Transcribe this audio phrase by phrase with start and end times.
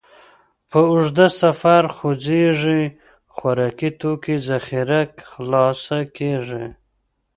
[0.69, 2.83] په اوږده سفر خوځېږئ،
[3.33, 6.65] خوراکي توکو ذخیره خلاصه کېږي.